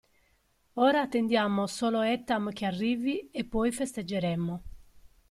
[0.79, 4.63] Ora attendiamo solo Etham che arrivi e poi festeggeremo.